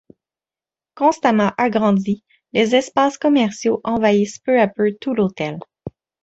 [0.95, 5.59] Constamment agrandis, les espaces commerciaux envahissent peu à peu tout l'hôtel.